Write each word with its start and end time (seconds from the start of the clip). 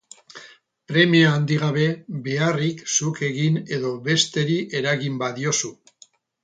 Premia 0.91 1.33
handi 1.33 1.59
gabe 1.65 1.85
beharrik 2.29 2.83
zuk 2.97 3.23
egin 3.31 3.63
edo 3.79 3.93
besteri 4.09 4.59
eragin 4.83 5.23
badiozu. 5.25 5.77